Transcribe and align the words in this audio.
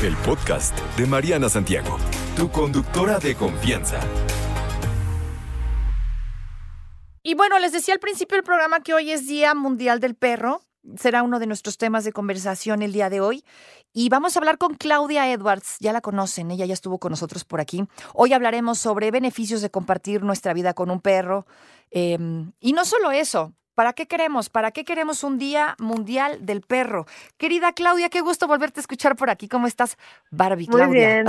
El 0.00 0.16
podcast 0.18 0.78
de 0.96 1.06
Mariana 1.06 1.48
Santiago, 1.48 1.98
tu 2.36 2.48
conductora 2.52 3.18
de 3.18 3.34
confianza. 3.34 3.98
Y 7.24 7.34
bueno, 7.34 7.58
les 7.58 7.72
decía 7.72 7.94
al 7.94 8.00
principio 8.00 8.36
del 8.36 8.44
programa 8.44 8.78
que 8.80 8.94
hoy 8.94 9.10
es 9.10 9.26
Día 9.26 9.56
Mundial 9.56 9.98
del 9.98 10.14
Perro 10.14 10.62
será 10.96 11.22
uno 11.22 11.38
de 11.38 11.46
nuestros 11.46 11.78
temas 11.78 12.04
de 12.04 12.12
conversación 12.12 12.82
el 12.82 12.92
día 12.92 13.10
de 13.10 13.20
hoy. 13.20 13.44
Y 13.92 14.08
vamos 14.08 14.36
a 14.36 14.40
hablar 14.40 14.58
con 14.58 14.74
Claudia 14.74 15.30
Edwards, 15.30 15.76
ya 15.80 15.92
la 15.92 16.00
conocen, 16.00 16.50
ella 16.50 16.66
ya 16.66 16.74
estuvo 16.74 16.98
con 16.98 17.10
nosotros 17.10 17.44
por 17.44 17.60
aquí. 17.60 17.84
Hoy 18.14 18.32
hablaremos 18.32 18.78
sobre 18.78 19.10
beneficios 19.10 19.60
de 19.60 19.70
compartir 19.70 20.22
nuestra 20.22 20.54
vida 20.54 20.74
con 20.74 20.90
un 20.90 21.00
perro. 21.00 21.46
Em, 21.90 22.52
y 22.60 22.72
no 22.72 22.84
solo 22.84 23.10
eso, 23.10 23.54
¿Para 23.78 23.92
qué 23.92 24.06
queremos? 24.06 24.48
¿Para 24.48 24.72
qué 24.72 24.84
queremos 24.84 25.22
un 25.22 25.38
Día 25.38 25.76
Mundial 25.78 26.44
del 26.44 26.62
Perro? 26.62 27.06
Querida 27.36 27.72
Claudia, 27.72 28.08
qué 28.08 28.22
gusto 28.22 28.48
volverte 28.48 28.80
a 28.80 28.82
escuchar 28.82 29.14
por 29.14 29.30
aquí. 29.30 29.46
¿Cómo 29.46 29.68
estás, 29.68 29.96
Barbie, 30.32 30.66
Claudia? 30.66 30.86
Muy 30.88 30.96
bien, 30.96 31.26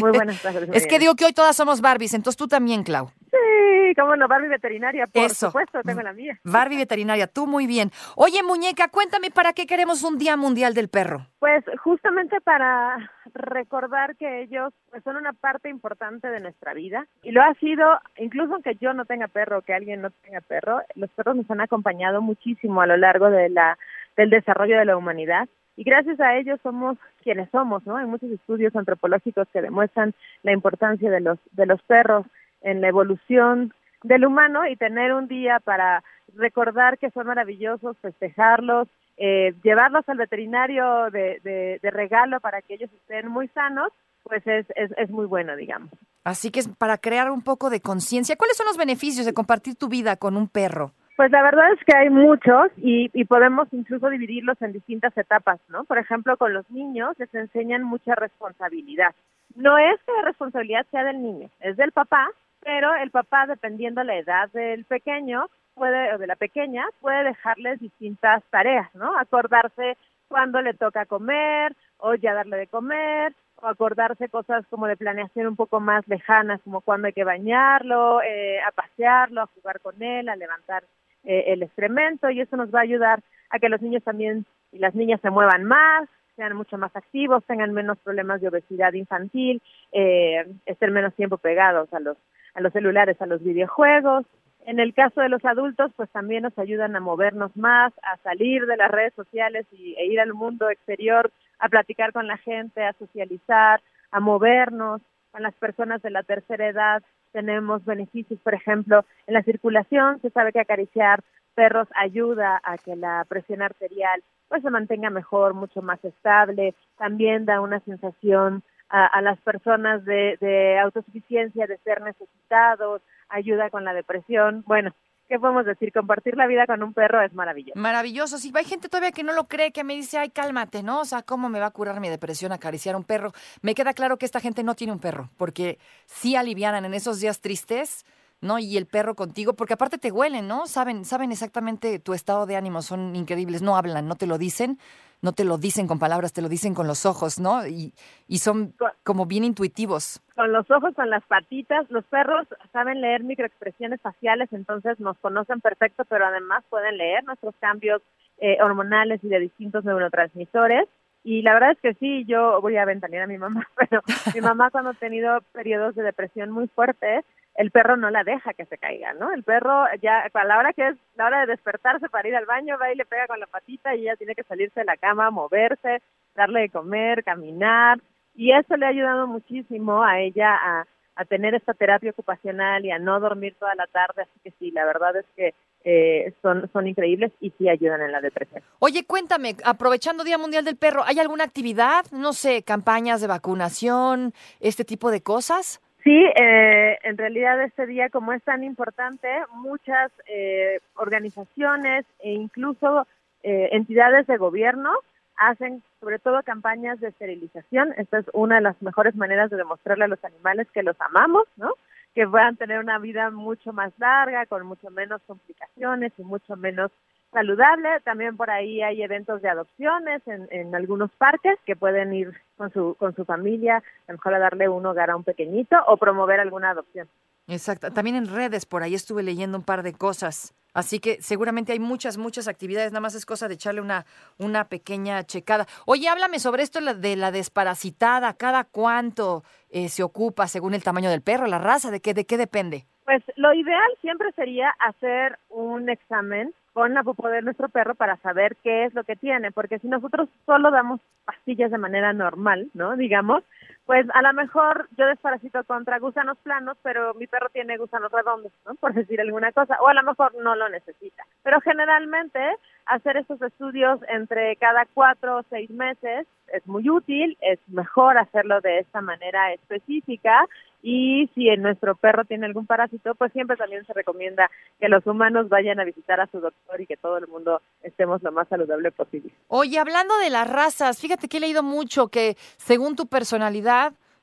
muy 0.00 0.10
buenas 0.10 0.42
tardes. 0.42 0.68
es 0.72 0.88
que 0.88 0.98
digo 0.98 1.14
que 1.14 1.24
hoy 1.24 1.32
todas 1.32 1.54
somos 1.54 1.80
Barbies, 1.80 2.14
entonces 2.14 2.36
tú 2.36 2.48
también, 2.48 2.82
Clau. 2.82 3.12
Sí, 3.34 3.94
cómo 3.96 4.14
no, 4.16 4.28
Barbie 4.28 4.48
veterinaria, 4.48 5.06
por 5.06 5.30
supuesto, 5.30 5.80
tengo 5.82 6.02
la 6.02 6.12
mía. 6.12 6.38
Barbie 6.44 6.76
veterinaria, 6.76 7.26
tú 7.26 7.46
muy 7.46 7.66
bien. 7.66 7.90
Oye, 8.16 8.42
muñeca, 8.42 8.88
cuéntame 8.88 9.30
para 9.30 9.52
qué 9.52 9.66
queremos 9.66 10.04
un 10.04 10.18
Día 10.18 10.36
Mundial 10.36 10.74
del 10.74 10.88
Perro. 10.88 11.26
Pues 11.40 11.64
justamente 11.82 12.40
para 12.40 13.10
recordar 13.34 14.16
que 14.16 14.42
ellos 14.42 14.72
pues, 14.90 15.02
son 15.02 15.16
una 15.16 15.32
parte 15.32 15.68
importante 15.68 16.28
de 16.28 16.40
nuestra 16.40 16.74
vida 16.74 17.06
y 17.22 17.32
lo 17.32 17.42
ha 17.42 17.54
sido, 17.54 17.84
incluso 18.16 18.54
aunque 18.54 18.76
yo 18.76 18.92
no 18.94 19.04
tenga 19.04 19.26
perro, 19.26 19.62
que 19.62 19.74
alguien 19.74 20.02
no 20.02 20.10
tenga 20.10 20.40
perro, 20.40 20.80
los 20.94 21.10
perros 21.10 21.36
nos 21.36 21.50
han 21.50 21.60
acompañado 21.60 22.22
muchísimo 22.22 22.80
a 22.82 22.86
lo 22.86 22.96
largo 22.96 23.30
de 23.30 23.48
la 23.48 23.78
del 24.16 24.30
desarrollo 24.30 24.78
de 24.78 24.84
la 24.84 24.96
humanidad 24.96 25.48
y 25.76 25.82
gracias 25.82 26.20
a 26.20 26.36
ellos 26.36 26.60
somos 26.62 26.96
quienes 27.24 27.50
somos, 27.50 27.84
¿no? 27.84 27.96
Hay 27.96 28.06
muchos 28.06 28.30
estudios 28.30 28.76
antropológicos 28.76 29.48
que 29.52 29.60
demuestran 29.60 30.14
la 30.44 30.52
importancia 30.52 31.10
de 31.10 31.20
los 31.20 31.38
de 31.52 31.66
los 31.66 31.82
perros 31.82 32.26
en 32.64 32.80
la 32.80 32.88
evolución 32.88 33.72
del 34.02 34.24
humano 34.24 34.66
y 34.66 34.76
tener 34.76 35.14
un 35.14 35.28
día 35.28 35.60
para 35.60 36.02
recordar 36.34 36.98
que 36.98 37.10
son 37.10 37.26
maravillosos, 37.26 37.96
festejarlos, 37.98 38.88
eh, 39.16 39.54
llevarlos 39.62 40.08
al 40.08 40.18
veterinario 40.18 41.10
de, 41.10 41.78
de, 41.80 41.90
regalo 41.90 42.40
para 42.40 42.62
que 42.62 42.74
ellos 42.74 42.90
estén 42.92 43.28
muy 43.28 43.46
sanos, 43.48 43.92
pues 44.24 44.44
es, 44.46 44.66
es, 44.74 44.90
es 44.96 45.10
muy 45.10 45.26
bueno, 45.26 45.54
digamos. 45.54 45.90
Así 46.24 46.50
que 46.50 46.60
es 46.60 46.68
para 46.68 46.98
crear 46.98 47.30
un 47.30 47.42
poco 47.42 47.70
de 47.70 47.80
conciencia. 47.80 48.36
¿Cuáles 48.36 48.56
son 48.56 48.66
los 48.66 48.76
beneficios 48.76 49.24
de 49.24 49.34
compartir 49.34 49.76
tu 49.76 49.88
vida 49.88 50.16
con 50.16 50.36
un 50.36 50.48
perro? 50.48 50.92
Pues 51.16 51.30
la 51.30 51.42
verdad 51.42 51.72
es 51.72 51.78
que 51.84 51.96
hay 51.96 52.10
muchos 52.10 52.72
y, 52.76 53.08
y, 53.12 53.24
podemos 53.24 53.68
incluso 53.70 54.10
dividirlos 54.10 54.60
en 54.60 54.72
distintas 54.72 55.16
etapas, 55.16 55.60
¿no? 55.68 55.84
Por 55.84 55.98
ejemplo, 55.98 56.36
con 56.36 56.52
los 56.52 56.68
niños 56.70 57.16
les 57.18 57.32
enseñan 57.34 57.84
mucha 57.84 58.16
responsabilidad. 58.16 59.14
No 59.54 59.78
es 59.78 60.00
que 60.04 60.12
la 60.12 60.22
responsabilidad 60.22 60.84
sea 60.90 61.04
del 61.04 61.22
niño, 61.22 61.50
es 61.60 61.76
del 61.76 61.92
papá, 61.92 62.28
pero 62.64 62.94
el 62.94 63.10
papá, 63.10 63.46
dependiendo 63.46 64.02
la 64.02 64.16
edad 64.16 64.50
del 64.50 64.84
pequeño 64.84 65.48
puede 65.74 66.14
o 66.14 66.18
de 66.18 66.26
la 66.26 66.36
pequeña, 66.36 66.84
puede 67.00 67.24
dejarles 67.24 67.80
distintas 67.80 68.42
tareas, 68.50 68.92
¿no? 68.94 69.16
Acordarse 69.18 69.96
cuándo 70.28 70.62
le 70.62 70.74
toca 70.74 71.04
comer 71.04 71.74
o 71.98 72.14
ya 72.14 72.32
darle 72.32 72.56
de 72.56 72.66
comer 72.66 73.34
o 73.60 73.66
acordarse 73.66 74.28
cosas 74.28 74.64
como 74.68 74.86
de 74.86 74.96
planeación 74.96 75.46
un 75.46 75.56
poco 75.56 75.80
más 75.80 76.06
lejanas, 76.08 76.60
como 76.62 76.80
cuándo 76.80 77.06
hay 77.06 77.12
que 77.12 77.24
bañarlo, 77.24 78.22
eh, 78.22 78.60
a 78.60 78.70
pasearlo, 78.72 79.42
a 79.42 79.46
jugar 79.46 79.80
con 79.80 80.02
él, 80.02 80.28
a 80.28 80.36
levantar 80.36 80.84
eh, 81.24 81.44
el 81.48 81.62
excremento 81.62 82.30
y 82.30 82.40
eso 82.40 82.56
nos 82.56 82.74
va 82.74 82.80
a 82.80 82.82
ayudar 82.82 83.20
a 83.50 83.58
que 83.58 83.68
los 83.68 83.82
niños 83.82 84.02
también 84.02 84.46
y 84.72 84.78
las 84.78 84.94
niñas 84.94 85.20
se 85.20 85.30
muevan 85.30 85.64
más, 85.64 86.08
sean 86.36 86.56
mucho 86.56 86.78
más 86.78 86.94
activos, 86.96 87.44
tengan 87.44 87.72
menos 87.72 87.98
problemas 87.98 88.40
de 88.40 88.48
obesidad 88.48 88.92
infantil, 88.92 89.62
eh, 89.92 90.46
estén 90.66 90.92
menos 90.92 91.14
tiempo 91.14 91.38
pegados 91.38 91.92
a 91.92 92.00
los 92.00 92.16
a 92.54 92.60
los 92.60 92.72
celulares, 92.72 93.20
a 93.20 93.26
los 93.26 93.42
videojuegos. 93.42 94.24
En 94.66 94.80
el 94.80 94.94
caso 94.94 95.20
de 95.20 95.28
los 95.28 95.44
adultos, 95.44 95.92
pues 95.96 96.08
también 96.10 96.42
nos 96.42 96.58
ayudan 96.58 96.96
a 96.96 97.00
movernos 97.00 97.54
más, 97.56 97.92
a 98.02 98.16
salir 98.18 98.66
de 98.66 98.76
las 98.76 98.90
redes 98.90 99.12
sociales 99.14 99.66
y, 99.72 99.94
e 99.94 100.06
ir 100.06 100.20
al 100.20 100.32
mundo 100.32 100.70
exterior, 100.70 101.30
a 101.58 101.68
platicar 101.68 102.12
con 102.12 102.26
la 102.26 102.38
gente, 102.38 102.82
a 102.82 102.94
socializar, 102.94 103.80
a 104.10 104.20
movernos. 104.20 105.02
Con 105.32 105.42
las 105.42 105.54
personas 105.54 106.00
de 106.02 106.10
la 106.10 106.22
tercera 106.22 106.68
edad 106.68 107.02
tenemos 107.32 107.84
beneficios, 107.84 108.40
por 108.40 108.54
ejemplo, 108.54 109.04
en 109.26 109.34
la 109.34 109.42
circulación. 109.42 110.20
Se 110.22 110.30
sabe 110.30 110.52
que 110.52 110.60
acariciar 110.60 111.22
perros 111.54 111.88
ayuda 111.94 112.60
a 112.64 112.78
que 112.78 112.96
la 112.96 113.24
presión 113.28 113.62
arterial 113.62 114.22
pues 114.48 114.62
se 114.62 114.70
mantenga 114.70 115.10
mejor, 115.10 115.54
mucho 115.54 115.82
más 115.82 116.02
estable. 116.04 116.74
También 116.96 117.44
da 117.44 117.60
una 117.60 117.80
sensación 117.80 118.62
a, 118.94 119.20
las 119.22 119.40
personas 119.40 120.04
de, 120.04 120.38
de 120.40 120.78
autosuficiencia, 120.78 121.66
de 121.66 121.78
ser 121.78 122.00
necesitados, 122.00 123.02
ayuda 123.28 123.68
con 123.68 123.84
la 123.84 123.92
depresión. 123.92 124.62
Bueno, 124.66 124.94
¿qué 125.28 125.38
podemos 125.40 125.66
decir? 125.66 125.92
Compartir 125.92 126.36
la 126.36 126.46
vida 126.46 126.64
con 126.66 126.80
un 126.82 126.94
perro 126.94 127.20
es 127.20 127.34
maravilloso. 127.34 127.78
Maravilloso. 127.78 128.38
Sí, 128.38 128.52
hay 128.54 128.64
gente 128.64 128.88
todavía 128.88 129.10
que 129.10 129.24
no 129.24 129.32
lo 129.32 129.48
cree, 129.48 129.72
que 129.72 129.82
me 129.82 129.94
dice, 129.94 130.18
ay, 130.18 130.30
cálmate, 130.30 130.84
¿no? 130.84 131.00
O 131.00 131.04
sea, 131.04 131.22
¿cómo 131.22 131.48
me 131.48 131.58
va 131.58 131.66
a 131.66 131.70
curar 131.72 131.98
mi 131.98 132.08
depresión 132.08 132.52
acariciar 132.52 132.94
un 132.94 133.02
perro? 133.02 133.32
Me 133.62 133.74
queda 133.74 133.94
claro 133.94 134.16
que 134.16 134.26
esta 134.26 134.38
gente 134.38 134.62
no 134.62 134.76
tiene 134.76 134.92
un 134.92 135.00
perro, 135.00 135.28
porque 135.36 135.78
sí 136.06 136.36
alivianan 136.36 136.84
en 136.84 136.94
esos 136.94 137.18
días 137.18 137.40
tristes, 137.40 138.04
¿no? 138.40 138.58
Y 138.58 138.76
el 138.76 138.86
perro 138.86 139.14
contigo, 139.14 139.54
porque 139.54 139.74
aparte 139.74 139.98
te 139.98 140.12
huelen, 140.12 140.48
¿no? 140.48 140.66
Saben, 140.66 141.04
saben 141.04 141.32
exactamente 141.32 141.98
tu 141.98 142.14
estado 142.14 142.46
de 142.46 142.56
ánimo, 142.56 142.82
son 142.82 143.16
increíbles, 143.16 143.62
no 143.62 143.76
hablan, 143.76 144.06
no 144.08 144.16
te 144.16 144.26
lo 144.26 144.38
dicen, 144.38 144.78
no 145.22 145.32
te 145.32 145.44
lo 145.44 145.56
dicen 145.56 145.86
con 145.86 145.98
palabras, 145.98 146.34
te 146.34 146.42
lo 146.42 146.48
dicen 146.48 146.74
con 146.74 146.86
los 146.86 147.06
ojos, 147.06 147.40
¿no? 147.40 147.66
Y, 147.66 147.94
y 148.28 148.38
son 148.38 148.74
como 149.02 149.24
bien 149.24 149.44
intuitivos. 149.44 150.20
Con 150.34 150.52
los 150.52 150.70
ojos, 150.70 150.94
con 150.94 151.08
las 151.08 151.24
patitas. 151.24 151.90
Los 151.90 152.04
perros 152.04 152.46
saben 152.72 153.00
leer 153.00 153.24
microexpresiones 153.24 154.00
faciales, 154.02 154.52
entonces 154.52 155.00
nos 155.00 155.16
conocen 155.18 155.60
perfecto, 155.60 156.04
pero 156.04 156.26
además 156.26 156.62
pueden 156.68 156.98
leer 156.98 157.24
nuestros 157.24 157.54
cambios 157.58 158.02
eh, 158.38 158.58
hormonales 158.62 159.24
y 159.24 159.28
de 159.28 159.40
distintos 159.40 159.84
neurotransmisores. 159.84 160.88
Y 161.22 161.40
la 161.40 161.54
verdad 161.54 161.70
es 161.70 161.78
que 161.80 161.94
sí, 161.94 162.26
yo 162.26 162.60
voy 162.60 162.76
a 162.76 162.84
ventanear 162.84 163.22
a 163.22 163.26
mi 163.26 163.38
mamá, 163.38 163.66
pero 163.76 164.02
mi 164.34 164.42
mamá 164.42 164.70
cuando 164.70 164.90
ha 164.90 164.94
tenido 164.94 165.40
periodos 165.52 165.94
de 165.94 166.02
depresión 166.02 166.50
muy 166.50 166.68
fuertes, 166.68 167.24
el 167.56 167.70
perro 167.70 167.96
no 167.96 168.10
la 168.10 168.24
deja 168.24 168.52
que 168.52 168.66
se 168.66 168.78
caiga, 168.78 169.12
¿no? 169.14 169.32
El 169.32 169.44
perro 169.44 169.84
ya 170.02 170.28
a 170.32 170.44
la 170.44 170.58
hora 170.58 170.72
que 170.72 170.88
es 170.88 170.96
la 171.16 171.26
hora 171.26 171.40
de 171.40 171.46
despertarse 171.46 172.08
para 172.08 172.28
ir 172.28 172.36
al 172.36 172.46
baño 172.46 172.78
va 172.80 172.92
y 172.92 172.96
le 172.96 173.04
pega 173.04 173.26
con 173.26 173.38
la 173.40 173.46
patita 173.46 173.94
y 173.94 174.02
ella 174.02 174.16
tiene 174.16 174.34
que 174.34 174.42
salirse 174.42 174.80
de 174.80 174.86
la 174.86 174.96
cama, 174.96 175.30
moverse, 175.30 176.02
darle 176.34 176.62
de 176.62 176.70
comer, 176.70 177.22
caminar 177.22 178.00
y 178.34 178.52
eso 178.52 178.76
le 178.76 178.86
ha 178.86 178.90
ayudado 178.90 179.26
muchísimo 179.26 180.02
a 180.02 180.20
ella 180.20 180.54
a, 180.54 180.86
a 181.16 181.24
tener 181.24 181.54
esta 181.54 181.74
terapia 181.74 182.10
ocupacional 182.10 182.84
y 182.84 182.90
a 182.90 182.98
no 182.98 183.20
dormir 183.20 183.54
toda 183.58 183.74
la 183.74 183.86
tarde, 183.86 184.22
así 184.22 184.40
que 184.42 184.52
sí, 184.58 184.70
la 184.72 184.84
verdad 184.84 185.16
es 185.16 185.26
que 185.36 185.54
eh, 185.84 186.32
son, 186.42 186.68
son 186.72 186.86
increíbles 186.88 187.30
y 187.40 187.50
sí 187.58 187.68
ayudan 187.68 188.00
en 188.00 188.10
la 188.10 188.20
depresión. 188.20 188.62
Oye, 188.78 189.04
cuéntame, 189.06 189.54
aprovechando 189.64 190.24
Día 190.24 190.38
Mundial 190.38 190.64
del 190.64 190.76
Perro, 190.76 191.04
¿hay 191.04 191.20
alguna 191.20 191.44
actividad, 191.44 192.04
no 192.10 192.32
sé, 192.32 192.62
campañas 192.62 193.20
de 193.20 193.26
vacunación, 193.26 194.32
este 194.60 194.84
tipo 194.84 195.10
de 195.10 195.22
cosas? 195.22 195.80
Sí, 196.04 196.22
eh, 196.36 196.98
en 197.02 197.16
realidad 197.16 197.62
este 197.62 197.86
día, 197.86 198.10
como 198.10 198.34
es 198.34 198.42
tan 198.42 198.62
importante, 198.62 199.26
muchas 199.54 200.12
eh, 200.26 200.80
organizaciones 200.96 202.04
e 202.18 202.32
incluso 202.32 203.06
eh, 203.42 203.70
entidades 203.72 204.26
de 204.26 204.36
gobierno 204.36 204.90
hacen 205.36 205.82
sobre 206.00 206.18
todo 206.18 206.42
campañas 206.42 207.00
de 207.00 207.08
esterilización. 207.08 207.94
Esta 207.96 208.18
es 208.18 208.26
una 208.34 208.56
de 208.56 208.60
las 208.60 208.80
mejores 208.82 209.16
maneras 209.16 209.48
de 209.48 209.56
demostrarle 209.56 210.04
a 210.04 210.08
los 210.08 210.22
animales 210.22 210.68
que 210.74 210.82
los 210.82 211.00
amamos, 211.00 211.46
¿no? 211.56 211.72
Que 212.14 212.28
puedan 212.28 212.56
tener 212.56 212.80
una 212.80 212.98
vida 212.98 213.30
mucho 213.30 213.72
más 213.72 213.90
larga, 213.98 214.44
con 214.44 214.66
mucho 214.66 214.90
menos 214.90 215.22
complicaciones 215.26 216.12
y 216.18 216.22
mucho 216.22 216.54
menos 216.56 216.90
saludable. 217.34 218.00
También 218.04 218.38
por 218.38 218.48
ahí 218.48 218.80
hay 218.80 219.02
eventos 219.02 219.42
de 219.42 219.50
adopciones 219.50 220.22
en, 220.26 220.48
en 220.50 220.74
algunos 220.74 221.10
parques 221.18 221.58
que 221.66 221.76
pueden 221.76 222.14
ir 222.14 222.32
con 222.56 222.72
su, 222.72 222.94
con 222.98 223.14
su 223.14 223.26
familia, 223.26 223.82
a 224.08 224.12
lo 224.12 224.14
mejor 224.14 224.34
a 224.34 224.38
darle 224.38 224.70
un 224.70 224.86
hogar 224.86 225.10
a 225.10 225.16
un 225.16 225.24
pequeñito 225.24 225.76
o 225.86 225.98
promover 225.98 226.40
alguna 226.40 226.70
adopción. 226.70 227.06
Exacto. 227.46 227.92
También 227.92 228.16
en 228.16 228.28
redes, 228.28 228.64
por 228.64 228.82
ahí 228.82 228.94
estuve 228.94 229.22
leyendo 229.22 229.58
un 229.58 229.64
par 229.64 229.82
de 229.82 229.92
cosas. 229.92 230.54
Así 230.72 230.98
que 230.98 231.22
seguramente 231.22 231.72
hay 231.72 231.78
muchas, 231.78 232.18
muchas 232.18 232.48
actividades, 232.48 232.90
nada 232.90 233.00
más 233.00 233.14
es 233.14 233.26
cosa 233.26 233.46
de 233.46 233.54
echarle 233.54 233.80
una, 233.80 234.06
una 234.38 234.64
pequeña 234.64 235.22
checada. 235.22 235.66
Oye, 235.86 236.08
háblame 236.08 236.40
sobre 236.40 236.64
esto 236.64 236.80
de 236.80 237.16
la 237.16 237.30
desparasitada, 237.30 238.34
¿cada 238.34 238.64
cuánto 238.64 239.44
eh, 239.70 239.88
se 239.88 240.02
ocupa 240.02 240.48
según 240.48 240.74
el 240.74 240.82
tamaño 240.82 241.10
del 241.10 241.22
perro, 241.22 241.46
la 241.46 241.58
raza? 241.58 241.92
¿De 241.92 242.00
qué, 242.00 242.12
de 242.12 242.24
qué 242.24 242.36
depende? 242.36 242.86
Pues 243.04 243.22
lo 243.36 243.54
ideal 243.54 243.88
siempre 244.00 244.32
sería 244.32 244.74
hacer 244.80 245.38
un 245.48 245.90
examen 245.90 246.52
con 246.74 246.92
la 246.92 247.04
popó 247.04 247.28
de 247.28 247.40
nuestro 247.40 247.68
perro 247.68 247.94
para 247.94 248.16
saber 248.16 248.56
qué 248.62 248.84
es 248.84 248.94
lo 248.94 249.04
que 249.04 249.14
tiene, 249.14 249.52
porque 249.52 249.78
si 249.78 249.86
nosotros 249.86 250.28
solo 250.44 250.72
damos 250.72 251.00
pastillas 251.24 251.70
de 251.70 251.78
manera 251.78 252.12
normal, 252.12 252.68
¿no? 252.74 252.96
Digamos, 252.96 253.44
pues 253.86 254.06
a 254.14 254.22
lo 254.22 254.32
mejor 254.32 254.88
yo 254.96 255.06
desparasito 255.06 255.62
contra 255.64 255.98
gusanos 255.98 256.38
planos, 256.38 256.76
pero 256.82 257.14
mi 257.14 257.26
perro 257.26 257.48
tiene 257.52 257.76
gusanos 257.76 258.10
redondos, 258.10 258.52
¿no? 258.66 258.74
Por 258.80 258.94
decir 258.94 259.20
alguna 259.20 259.52
cosa, 259.52 259.78
o 259.80 259.88
a 259.88 259.94
lo 259.94 260.02
mejor 260.02 260.34
no 260.36 260.54
lo 260.54 260.68
necesita. 260.68 261.24
Pero 261.42 261.60
generalmente 261.60 262.40
hacer 262.86 263.16
estos 263.16 263.40
estudios 263.42 264.00
entre 264.08 264.56
cada 264.56 264.86
cuatro 264.92 265.38
o 265.38 265.42
seis 265.50 265.70
meses 265.70 266.26
es 266.52 266.66
muy 266.66 266.88
útil, 266.88 267.36
es 267.40 267.58
mejor 267.68 268.18
hacerlo 268.18 268.60
de 268.60 268.80
esta 268.80 269.00
manera 269.00 269.52
específica 269.52 270.46
y 270.82 271.30
si 271.34 271.48
en 271.48 271.62
nuestro 271.62 271.94
perro 271.94 272.26
tiene 272.26 272.44
algún 272.44 272.66
parásito, 272.66 273.14
pues 273.14 273.32
siempre 273.32 273.56
también 273.56 273.86
se 273.86 273.94
recomienda 273.94 274.50
que 274.78 274.90
los 274.90 275.06
humanos 275.06 275.48
vayan 275.48 275.80
a 275.80 275.84
visitar 275.84 276.20
a 276.20 276.26
su 276.26 276.40
doctor 276.40 276.78
y 276.78 276.86
que 276.86 276.98
todo 276.98 277.16
el 277.16 277.26
mundo 277.26 277.62
estemos 277.82 278.22
lo 278.22 278.30
más 278.32 278.46
saludable 278.48 278.92
posible. 278.92 279.32
Oye, 279.48 279.78
hablando 279.78 280.14
de 280.18 280.28
las 280.28 280.48
razas, 280.48 281.00
fíjate 281.00 281.26
que 281.26 281.38
he 281.38 281.40
leído 281.40 281.62
mucho 281.62 282.08
que 282.08 282.36
según 282.58 282.96
tu 282.96 283.06
personalidad 283.06 283.73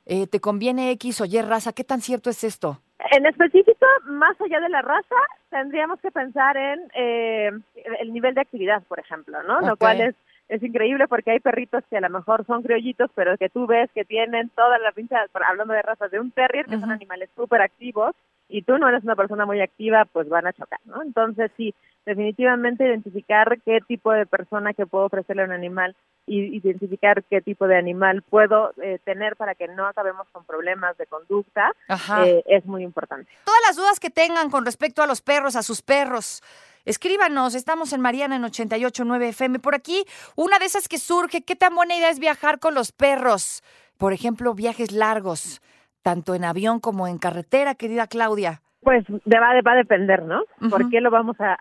eh, 0.06 0.27
te 0.27 0.39
conviene 0.39 0.92
X 0.92 1.21
o 1.21 1.25
Y 1.25 1.42
raza. 1.42 1.74
¿Qué 1.74 1.83
tan 1.83 2.01
cierto 2.01 2.30
es 2.30 2.44
esto? 2.44 2.80
En 3.12 3.25
específico, 3.25 3.86
más 4.06 4.39
allá 4.39 4.59
de 4.59 4.69
la 4.69 4.81
raza, 4.81 5.15
tendríamos 5.50 6.00
que 6.00 6.12
pensar 6.12 6.56
en 6.56 6.80
eh, 6.95 7.51
el 8.00 8.13
nivel 8.13 8.36
de 8.36 8.42
actividad, 8.42 8.83
por 8.83 9.00
ejemplo, 9.00 9.42
¿no? 9.44 9.62
Lo 9.62 9.75
cual 9.75 10.01
es 10.01 10.15
es 10.51 10.62
increíble 10.63 11.07
porque 11.07 11.31
hay 11.31 11.39
perritos 11.39 11.81
que 11.89 11.95
a 11.95 12.01
lo 12.01 12.09
mejor 12.09 12.45
son 12.45 12.62
criollitos, 12.62 13.09
pero 13.15 13.38
que 13.38 13.48
tú 13.48 13.68
ves 13.68 13.89
que 13.95 14.03
tienen 14.03 14.50
toda 14.50 14.77
la 14.80 14.92
pincha, 14.92 15.25
hablando 15.48 15.74
de 15.74 15.81
razas 15.81 16.12
de 16.12 16.19
un 16.19 16.31
terrier, 16.31 16.65
que 16.65 16.77
son 16.77 16.92
animales 16.92 17.30
súper 17.38 17.62
activos, 17.62 18.13
y 18.50 18.63
tú 18.63 18.77
no 18.77 18.89
eres 18.89 19.01
una 19.06 19.15
persona 19.15 19.45
muy 19.45 19.62
activa, 19.62 20.03
pues 20.12 20.27
van 20.27 20.48
a 20.48 20.51
chocar, 20.51 20.81
¿no? 20.83 21.01
Entonces, 21.03 21.51
sí, 21.56 21.74
definitivamente 22.06 22.86
identificar 22.86 23.59
qué 23.63 23.80
tipo 23.88 24.12
de 24.12 24.25
persona 24.25 24.74
que 24.74 24.86
puedo 24.86 25.06
ofrecerle 25.06 25.44
a 25.44 25.45
un 25.45 25.51
animal 25.51 25.95
y 26.25 26.57
identificar 26.57 27.24
qué 27.24 27.42
tipo 27.42 27.68
de 27.68 27.77
animal 27.77 28.21
puedo 28.21 28.74
eh, 28.81 29.00
tener 29.03 29.36
para 29.36 29.56
que 29.56 29.68
no 29.68 29.86
acabemos 29.88 30.27
con 30.31 30.45
problemas 30.45 30.98
de 30.98 31.07
conducta 31.07 31.74
eh, 32.24 32.44
es 32.45 32.65
muy 32.65 32.83
importante. 32.83 33.31
Todas 33.45 33.62
las 33.68 33.75
dudas 33.75 34.00
que 34.00 34.09
tengan 34.09 34.50
con 34.50 34.65
respecto 34.65 35.01
a 35.01 35.07
los 35.07 35.21
perros, 35.21 35.56
a 35.56 35.63
sus 35.63 35.81
perros, 35.81 36.42
Escríbanos, 36.83 37.53
estamos 37.53 37.94
en 37.94 38.01
Mariana 38.01 38.38
en 38.38 38.44
889 38.44 39.30
FM. 39.30 39.59
Por 39.59 39.75
aquí, 39.75 40.03
una 40.36 40.57
de 40.57 40.65
esas 40.65 40.88
que 40.88 40.98
surge, 40.98 41.44
¿qué 41.44 41.56
tan 41.56 41.75
buena 41.75 41.95
idea 41.95 42.09
es 42.09 42.18
viajar 42.18 42.59
con 42.59 42.74
los 42.74 42.92
perros? 42.92 43.62
Por 43.98 44.13
ejemplo, 44.13 44.56
viajes 44.56 44.92
largos, 44.92 45.62
tanto 46.01 46.33
en 46.33 46.44
avión 46.44 46.80
como 46.80 47.07
en 47.07 47.19
carretera, 47.19 47.75
querida 47.75 48.07
Claudia. 48.07 48.63
Pues 48.81 49.05
va, 49.09 49.61
va 49.61 49.71
a 49.73 49.75
depender, 49.75 50.23
¿no? 50.23 50.43
¿Por 50.69 50.89
qué 50.89 51.01
lo 51.01 51.11
vamos 51.11 51.35
a, 51.39 51.55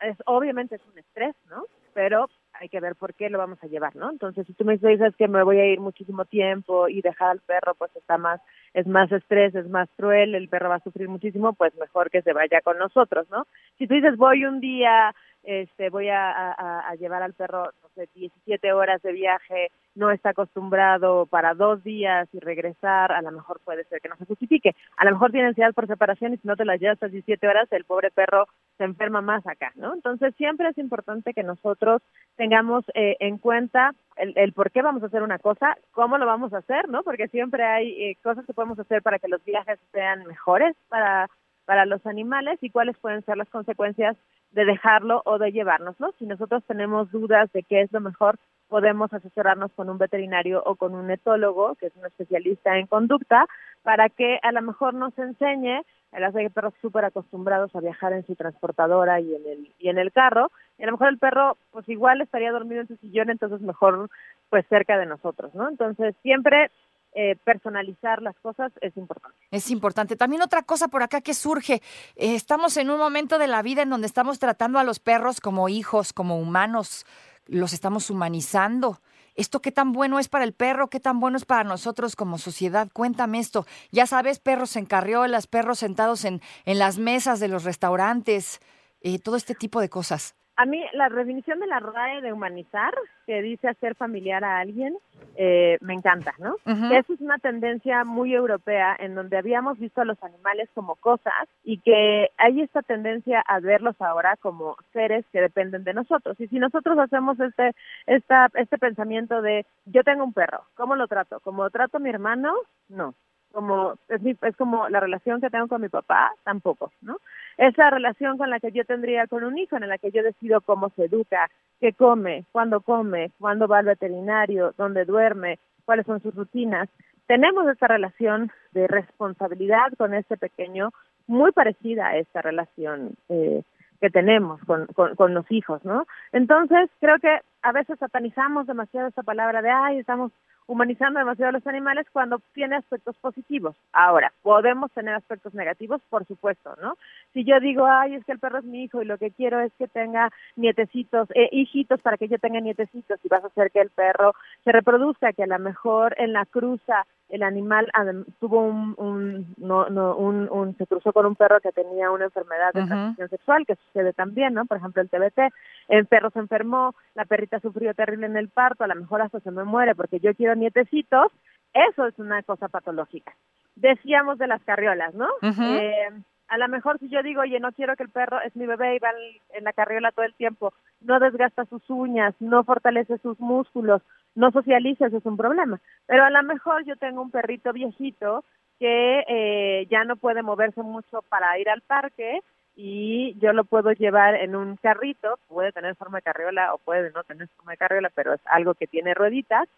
es, 0.00 0.16
obviamente 0.24 0.76
es 0.76 0.82
un 0.90 0.98
estrés, 0.98 1.34
¿no? 1.50 1.64
Pero 1.92 2.28
hay 2.54 2.68
que 2.68 2.80
ver 2.80 2.96
por 2.96 3.12
qué 3.14 3.28
lo 3.28 3.38
vamos 3.38 3.58
a 3.62 3.66
llevar, 3.66 3.94
¿no? 3.96 4.10
Entonces, 4.10 4.46
si 4.46 4.54
tú 4.54 4.64
me 4.64 4.76
dices 4.76 5.14
que 5.16 5.28
me 5.28 5.42
voy 5.42 5.58
a 5.58 5.66
ir 5.66 5.80
muchísimo 5.80 6.24
tiempo 6.24 6.88
y 6.88 7.02
dejar 7.02 7.30
al 7.30 7.40
perro, 7.40 7.74
pues 7.74 7.94
está 7.96 8.16
más, 8.16 8.40
es 8.72 8.86
más 8.86 9.12
estrés, 9.12 9.54
es 9.54 9.68
más 9.68 9.88
cruel, 9.96 10.34
el 10.34 10.48
perro 10.48 10.70
va 10.70 10.76
a 10.76 10.84
sufrir 10.84 11.08
muchísimo, 11.08 11.52
pues 11.52 11.74
mejor 11.76 12.10
que 12.10 12.22
se 12.22 12.32
vaya 12.32 12.60
con 12.62 12.78
nosotros, 12.78 13.28
¿no? 13.30 13.46
Si 13.78 13.86
tú 13.86 13.94
dices 13.94 14.16
voy 14.16 14.44
un 14.46 14.60
día 14.60 15.14
este, 15.44 15.90
voy 15.90 16.08
a, 16.08 16.94
llevar 16.98 17.22
al 17.22 17.34
perro, 17.34 17.70
no 17.82 17.88
sé, 17.94 18.08
17 18.14 18.72
horas 18.72 19.02
de 19.02 19.12
viaje, 19.12 19.70
no 19.94 20.10
está 20.10 20.30
acostumbrado 20.30 21.26
para 21.26 21.54
dos 21.54 21.82
días 21.82 22.28
y 22.32 22.38
regresar, 22.38 23.12
a 23.12 23.22
lo 23.22 23.30
mejor 23.30 23.60
puede 23.64 23.84
ser 23.84 24.00
que 24.00 24.08
no 24.08 24.16
se 24.16 24.24
justifique. 24.24 24.74
A 24.96 25.04
lo 25.04 25.12
mejor 25.12 25.32
tiene 25.32 25.48
ansiedad 25.48 25.74
por 25.74 25.86
separación 25.86 26.34
y 26.34 26.38
si 26.38 26.48
no 26.48 26.56
te 26.56 26.64
la 26.64 26.76
llevas 26.76 27.02
a 27.02 27.08
17 27.08 27.46
horas, 27.46 27.70
el 27.72 27.84
pobre 27.84 28.10
perro 28.10 28.46
se 28.78 28.84
enferma 28.84 29.20
más 29.20 29.46
acá, 29.46 29.72
¿no? 29.74 29.94
Entonces 29.94 30.34
siempre 30.36 30.68
es 30.68 30.78
importante 30.78 31.34
que 31.34 31.42
nosotros 31.42 32.02
tengamos 32.36 32.84
eh, 32.94 33.16
en 33.20 33.38
cuenta 33.38 33.94
el, 34.16 34.32
el, 34.36 34.52
por 34.52 34.70
qué 34.70 34.82
vamos 34.82 35.02
a 35.02 35.06
hacer 35.06 35.22
una 35.22 35.38
cosa, 35.38 35.76
cómo 35.92 36.18
lo 36.18 36.26
vamos 36.26 36.52
a 36.52 36.58
hacer, 36.58 36.88
¿no? 36.88 37.02
Porque 37.02 37.28
siempre 37.28 37.64
hay 37.64 37.90
eh, 38.02 38.16
cosas 38.22 38.46
que 38.46 38.54
podemos 38.54 38.78
hacer 38.78 39.02
para 39.02 39.18
que 39.18 39.28
los 39.28 39.44
viajes 39.44 39.78
sean 39.92 40.24
mejores 40.26 40.76
para 40.88 41.28
para 41.64 41.86
los 41.86 42.04
animales 42.06 42.58
y 42.60 42.70
cuáles 42.70 42.96
pueden 42.98 43.24
ser 43.24 43.36
las 43.36 43.48
consecuencias 43.48 44.16
de 44.52 44.64
dejarlo 44.64 45.22
o 45.24 45.38
de 45.38 45.52
llevárnoslo. 45.52 46.12
Si 46.18 46.26
nosotros 46.26 46.62
tenemos 46.66 47.10
dudas 47.10 47.50
de 47.52 47.62
qué 47.62 47.82
es 47.82 47.92
lo 47.92 48.00
mejor, 48.00 48.38
podemos 48.68 49.12
asesorarnos 49.12 49.72
con 49.72 49.90
un 49.90 49.98
veterinario 49.98 50.62
o 50.64 50.76
con 50.76 50.94
un 50.94 51.10
etólogo, 51.10 51.74
que 51.74 51.86
es 51.86 51.96
un 51.96 52.06
especialista 52.06 52.78
en 52.78 52.86
conducta, 52.86 53.46
para 53.82 54.08
que 54.08 54.38
a 54.42 54.52
lo 54.52 54.62
mejor 54.62 54.94
nos 54.94 55.16
enseñe, 55.18 55.82
las 56.12 56.34
hay 56.36 56.48
perros 56.50 56.74
súper 56.80 57.04
acostumbrados 57.04 57.74
a 57.74 57.80
viajar 57.80 58.12
en 58.12 58.24
su 58.26 58.34
transportadora 58.34 59.20
y 59.20 59.34
en 59.34 59.46
el 59.46 59.72
y 59.78 59.88
en 59.88 59.98
el 59.98 60.12
carro, 60.12 60.50
y 60.78 60.82
a 60.82 60.86
lo 60.86 60.92
mejor 60.92 61.08
el 61.08 61.18
perro 61.18 61.56
pues 61.70 61.88
igual 61.88 62.20
estaría 62.20 62.52
dormido 62.52 62.82
en 62.82 62.88
su 62.88 62.96
sillón, 62.96 63.30
entonces 63.30 63.60
mejor 63.60 64.08
pues 64.50 64.66
cerca 64.68 64.98
de 64.98 65.06
nosotros, 65.06 65.54
¿no? 65.54 65.68
Entonces 65.68 66.14
siempre 66.22 66.70
eh, 67.14 67.36
personalizar 67.44 68.22
las 68.22 68.34
cosas 68.40 68.72
es 68.80 68.96
importante. 68.96 69.36
Es 69.50 69.70
importante. 69.70 70.16
También 70.16 70.42
otra 70.42 70.62
cosa 70.62 70.88
por 70.88 71.02
acá 71.02 71.20
que 71.20 71.34
surge, 71.34 71.82
eh, 72.16 72.34
estamos 72.34 72.76
en 72.76 72.90
un 72.90 72.98
momento 72.98 73.38
de 73.38 73.48
la 73.48 73.62
vida 73.62 73.82
en 73.82 73.90
donde 73.90 74.06
estamos 74.06 74.38
tratando 74.38 74.78
a 74.78 74.84
los 74.84 74.98
perros 74.98 75.40
como 75.40 75.68
hijos, 75.68 76.12
como 76.12 76.38
humanos, 76.38 77.04
los 77.46 77.72
estamos 77.72 78.08
humanizando. 78.08 79.00
¿Esto 79.34 79.60
qué 79.60 79.72
tan 79.72 79.92
bueno 79.92 80.18
es 80.18 80.28
para 80.28 80.44
el 80.44 80.52
perro? 80.52 80.88
¿Qué 80.88 81.00
tan 81.00 81.20
bueno 81.20 81.36
es 81.36 81.44
para 81.44 81.64
nosotros 81.64 82.16
como 82.16 82.38
sociedad? 82.38 82.88
Cuéntame 82.92 83.38
esto. 83.38 83.66
Ya 83.90 84.06
sabes, 84.06 84.38
perros 84.38 84.76
en 84.76 84.86
carriolas, 84.86 85.46
perros 85.46 85.78
sentados 85.78 86.24
en, 86.24 86.42
en 86.64 86.78
las 86.78 86.98
mesas 86.98 87.40
de 87.40 87.48
los 87.48 87.64
restaurantes, 87.64 88.60
eh, 89.00 89.18
todo 89.18 89.36
este 89.36 89.54
tipo 89.54 89.80
de 89.80 89.88
cosas. 89.88 90.34
A 90.56 90.66
mí 90.66 90.84
la 90.92 91.08
definición 91.08 91.60
de 91.60 91.66
la 91.66 91.80
RAE 91.80 92.20
de 92.20 92.32
humanizar, 92.32 92.94
que 93.26 93.40
dice 93.40 93.68
hacer 93.68 93.94
familiar 93.94 94.44
a 94.44 94.58
alguien, 94.58 94.96
eh, 95.36 95.78
me 95.80 95.94
encanta, 95.94 96.34
¿no? 96.38 96.56
Esa 96.66 97.12
es 97.12 97.20
una 97.20 97.38
tendencia 97.38 98.04
muy 98.04 98.34
europea 98.34 98.94
en 98.98 99.14
donde 99.14 99.38
habíamos 99.38 99.78
visto 99.78 100.02
a 100.02 100.04
los 100.04 100.22
animales 100.22 100.68
como 100.74 100.96
cosas 100.96 101.48
y 101.64 101.78
que 101.78 102.30
hay 102.36 102.60
esta 102.60 102.82
tendencia 102.82 103.40
a 103.40 103.60
verlos 103.60 103.96
ahora 104.00 104.36
como 104.36 104.76
seres 104.92 105.24
que 105.32 105.40
dependen 105.40 105.84
de 105.84 105.94
nosotros. 105.94 106.38
Y 106.38 106.48
si 106.48 106.58
nosotros 106.58 106.98
hacemos 106.98 107.40
este, 107.40 107.72
esta, 108.06 108.50
este 108.54 108.76
pensamiento 108.76 109.40
de 109.40 109.64
yo 109.86 110.04
tengo 110.04 110.24
un 110.24 110.34
perro, 110.34 110.64
¿cómo 110.74 110.96
lo 110.96 111.08
trato? 111.08 111.40
¿Cómo 111.40 111.70
trato 111.70 111.96
a 111.96 112.00
mi 112.00 112.10
hermano? 112.10 112.52
No 112.88 113.14
como 113.52 113.94
es, 114.08 114.20
es 114.24 114.56
como 114.56 114.88
la 114.88 115.00
relación 115.00 115.40
que 115.40 115.50
tengo 115.50 115.68
con 115.68 115.82
mi 115.82 115.88
papá, 115.88 116.32
tampoco, 116.44 116.92
¿no? 117.02 117.18
Esa 117.56 117.90
relación 117.90 118.38
con 118.38 118.50
la 118.50 118.60
que 118.60 118.72
yo 118.72 118.84
tendría 118.84 119.26
con 119.26 119.44
un 119.44 119.58
hijo, 119.58 119.76
en 119.76 119.88
la 119.88 119.98
que 119.98 120.10
yo 120.10 120.22
decido 120.22 120.60
cómo 120.60 120.90
se 120.90 121.04
educa, 121.04 121.50
qué 121.80 121.92
come, 121.92 122.44
cuándo 122.52 122.80
come, 122.80 123.30
cuándo 123.38 123.68
va 123.68 123.78
al 123.78 123.86
veterinario, 123.86 124.74
dónde 124.76 125.04
duerme, 125.04 125.58
cuáles 125.84 126.06
son 126.06 126.20
sus 126.20 126.34
rutinas. 126.34 126.88
Tenemos 127.26 127.66
esta 127.68 127.86
relación 127.86 128.50
de 128.72 128.86
responsabilidad 128.88 129.92
con 129.96 130.14
este 130.14 130.36
pequeño 130.36 130.90
muy 131.26 131.52
parecida 131.52 132.08
a 132.08 132.16
esta 132.16 132.42
relación 132.42 133.14
eh, 133.28 133.62
que 134.00 134.10
tenemos 134.10 134.60
con, 134.64 134.86
con, 134.86 135.14
con, 135.14 135.32
los 135.32 135.48
hijos, 135.50 135.84
¿no? 135.84 136.06
Entonces, 136.32 136.90
creo 137.00 137.18
que 137.20 137.38
a 137.62 137.72
veces 137.72 137.98
satanizamos 137.98 138.66
demasiado 138.66 139.08
esta 139.08 139.22
palabra 139.22 139.62
de, 139.62 139.70
ay, 139.70 139.98
estamos 139.98 140.32
humanizando 140.66 141.18
demasiado 141.18 141.50
a 141.50 141.52
los 141.52 141.66
animales 141.66 142.06
cuando 142.12 142.40
tiene 142.54 142.76
aspectos 142.76 143.16
positivos. 143.18 143.76
Ahora, 143.92 144.32
podemos 144.42 144.90
tener 144.92 145.14
aspectos 145.14 145.54
negativos, 145.54 146.00
por 146.08 146.26
supuesto, 146.26 146.74
¿no? 146.80 146.96
Si 147.32 147.44
yo 147.44 147.60
digo, 147.60 147.86
ay, 147.86 148.14
es 148.14 148.24
que 148.24 148.32
el 148.32 148.38
perro 148.38 148.58
es 148.58 148.64
mi 148.64 148.84
hijo 148.84 149.02
y 149.02 149.06
lo 149.06 149.18
que 149.18 149.30
quiero 149.30 149.60
es 149.60 149.72
que 149.78 149.88
tenga 149.88 150.30
nietecitos, 150.56 151.28
eh, 151.34 151.48
hijitos 151.52 152.00
para 152.00 152.16
que 152.16 152.28
yo 152.28 152.38
tenga 152.38 152.60
nietecitos 152.60 153.18
y 153.24 153.28
vas 153.28 153.44
a 153.44 153.48
hacer 153.48 153.70
que 153.70 153.80
el 153.80 153.90
perro 153.90 154.34
se 154.64 154.72
reproduzca, 154.72 155.32
que 155.32 155.44
a 155.44 155.46
lo 155.46 155.58
mejor 155.58 156.14
en 156.18 156.32
la 156.32 156.46
cruza 156.46 157.06
el 157.32 157.42
animal 157.42 157.90
tuvo 158.38 158.60
un, 158.60 158.94
un, 158.98 159.54
no, 159.56 159.88
no, 159.88 160.14
un, 160.16 160.50
un, 160.50 160.76
se 160.76 160.86
cruzó 160.86 161.14
con 161.14 161.24
un 161.24 161.34
perro 161.34 161.60
que 161.62 161.72
tenía 161.72 162.10
una 162.10 162.26
enfermedad 162.26 162.74
de 162.74 162.84
transmisión 162.84 163.30
sexual, 163.30 163.64
que 163.66 163.76
sucede 163.76 164.12
también, 164.12 164.52
¿no? 164.52 164.66
Por 164.66 164.76
ejemplo, 164.76 165.00
el 165.00 165.08
TBT, 165.08 165.50
el 165.88 166.04
perro 166.04 166.28
se 166.28 166.40
enfermó, 166.40 166.94
la 167.14 167.24
perrita 167.24 167.58
sufrió 167.60 167.94
terrible 167.94 168.26
en 168.26 168.36
el 168.36 168.50
parto, 168.50 168.84
a 168.84 168.86
lo 168.86 168.96
mejor 168.96 169.22
hasta 169.22 169.40
se 169.40 169.50
me 169.50 169.64
muere 169.64 169.94
porque 169.94 170.20
yo 170.20 170.34
quiero 170.34 170.54
nietecitos, 170.54 171.32
eso 171.72 172.06
es 172.06 172.18
una 172.18 172.42
cosa 172.42 172.68
patológica. 172.68 173.32
Decíamos 173.76 174.36
de 174.36 174.48
las 174.48 174.62
carriolas, 174.64 175.14
¿no? 175.14 175.28
eh, 175.42 176.10
a 176.48 176.58
lo 176.58 176.68
mejor 176.68 176.98
si 176.98 177.08
yo 177.08 177.22
digo, 177.22 177.40
oye, 177.40 177.60
no 177.60 177.72
quiero 177.72 177.96
que 177.96 178.02
el 178.02 178.10
perro 178.10 178.42
es 178.42 178.54
mi 178.54 178.66
bebé 178.66 178.96
y 178.96 178.98
va 178.98 179.08
en 179.54 179.64
la 179.64 179.72
carriola 179.72 180.12
todo 180.12 180.26
el 180.26 180.34
tiempo, 180.34 180.74
no 181.00 181.18
desgasta 181.18 181.64
sus 181.64 181.88
uñas, 181.88 182.34
no 182.40 182.62
fortalece 182.62 183.16
sus 183.18 183.40
músculos, 183.40 184.02
no 184.34 184.50
socializa, 184.50 185.06
eso 185.06 185.18
es 185.18 185.26
un 185.26 185.36
problema. 185.36 185.80
Pero 186.06 186.24
a 186.24 186.30
lo 186.30 186.42
mejor 186.42 186.84
yo 186.84 186.96
tengo 186.96 187.22
un 187.22 187.30
perrito 187.30 187.72
viejito 187.72 188.44
que 188.78 189.24
eh, 189.28 189.86
ya 189.90 190.04
no 190.04 190.16
puede 190.16 190.42
moverse 190.42 190.82
mucho 190.82 191.22
para 191.28 191.58
ir 191.58 191.68
al 191.68 191.82
parque 191.82 192.40
y 192.74 193.38
yo 193.38 193.52
lo 193.52 193.64
puedo 193.64 193.92
llevar 193.92 194.34
en 194.34 194.56
un 194.56 194.76
carrito, 194.76 195.38
puede 195.48 195.72
tener 195.72 195.94
forma 195.96 196.18
de 196.18 196.22
carriola 196.22 196.74
o 196.74 196.78
puede 196.78 197.10
no 197.12 197.22
tener 197.24 197.48
forma 197.48 197.72
de 197.72 197.78
carriola, 197.78 198.10
pero 198.14 198.32
es 198.32 198.40
algo 198.46 198.74
que 198.74 198.86
tiene 198.86 199.14
rueditas. 199.14 199.68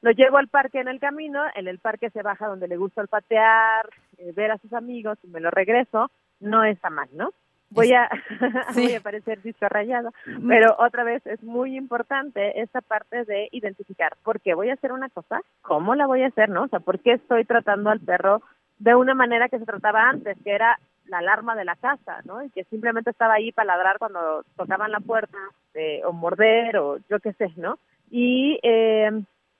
Lo 0.00 0.12
llevo 0.12 0.38
al 0.38 0.48
parque 0.48 0.80
en 0.80 0.88
el 0.88 1.00
camino, 1.00 1.42
en 1.54 1.66
el 1.66 1.78
parque 1.78 2.10
se 2.10 2.22
baja 2.22 2.46
donde 2.46 2.68
le 2.68 2.76
gusta 2.76 3.00
olfatear, 3.00 3.88
eh, 4.18 4.32
ver 4.34 4.50
a 4.50 4.58
sus 4.58 4.72
amigos 4.72 5.18
y 5.22 5.28
me 5.28 5.40
lo 5.40 5.50
regreso, 5.50 6.10
no 6.40 6.62
está 6.62 6.90
mal, 6.90 7.08
¿no? 7.12 7.32
Voy 7.74 7.92
a, 7.92 8.08
voy 8.74 8.94
a 8.94 9.00
parecer 9.00 9.42
disco 9.42 9.68
rayado, 9.68 10.10
Mm. 10.26 10.48
pero 10.48 10.76
otra 10.78 11.04
vez 11.04 11.26
es 11.26 11.42
muy 11.42 11.76
importante 11.76 12.60
esta 12.60 12.80
parte 12.80 13.24
de 13.24 13.48
identificar 13.52 14.16
por 14.22 14.40
qué 14.40 14.54
voy 14.54 14.70
a 14.70 14.74
hacer 14.74 14.92
una 14.92 15.08
cosa, 15.10 15.40
cómo 15.62 15.94
la 15.94 16.06
voy 16.06 16.22
a 16.22 16.28
hacer, 16.28 16.48
¿no? 16.48 16.62
O 16.64 16.68
sea, 16.68 16.80
por 16.80 17.00
qué 17.00 17.12
estoy 17.12 17.44
tratando 17.44 17.90
al 17.90 18.00
perro 18.00 18.42
de 18.78 18.94
una 18.94 19.14
manera 19.14 19.48
que 19.48 19.58
se 19.58 19.66
trataba 19.66 20.08
antes, 20.08 20.36
que 20.42 20.52
era 20.52 20.78
la 21.06 21.18
alarma 21.18 21.54
de 21.54 21.64
la 21.64 21.76
casa, 21.76 22.20
¿no? 22.24 22.42
Y 22.42 22.50
que 22.50 22.64
simplemente 22.64 23.10
estaba 23.10 23.34
ahí 23.34 23.52
para 23.52 23.76
ladrar 23.76 23.98
cuando 23.98 24.44
tocaban 24.56 24.90
la 24.90 25.00
puerta 25.00 25.38
eh, 25.74 26.00
o 26.04 26.12
morder 26.12 26.78
o 26.78 26.98
yo 27.10 27.20
qué 27.20 27.32
sé, 27.34 27.52
¿no? 27.56 27.78
Y 28.10 28.58
eh, 28.62 29.10